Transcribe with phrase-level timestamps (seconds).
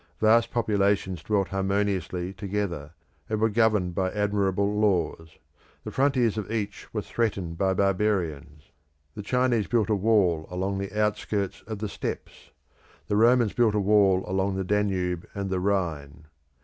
[0.19, 2.89] Vast populations dwelt harmoniously together,
[3.29, 5.37] and were governed by admirable laws.
[5.83, 8.71] The frontiers of each were threatened by barbarians.
[9.13, 12.49] The Chinese built a wall along the outskirts of the steppes;
[13.09, 16.25] the Romans built a wall along the Danube and the Rhine.